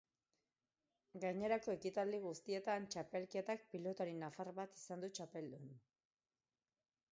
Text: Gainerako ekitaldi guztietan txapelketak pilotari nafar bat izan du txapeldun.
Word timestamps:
Gainerako 1.25 1.73
ekitaldi 1.79 2.21
guztietan 2.23 2.89
txapelketak 2.95 3.63
pilotari 3.75 4.17
nafar 4.25 4.53
bat 4.63 4.83
izan 4.83 5.07
du 5.07 5.13
txapeldun. 5.19 5.71